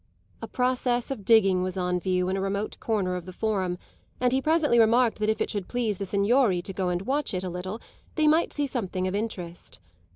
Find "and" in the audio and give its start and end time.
4.19-4.33, 6.89-7.03